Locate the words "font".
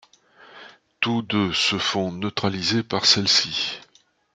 1.77-2.11